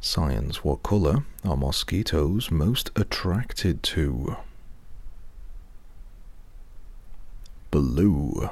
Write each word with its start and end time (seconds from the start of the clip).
Science, 0.00 0.62
what 0.62 0.82
colour 0.84 1.24
are 1.44 1.56
mosquitoes 1.56 2.50
most 2.50 2.90
attracted 2.94 3.82
to? 3.82 4.36
Blue. 7.70 8.48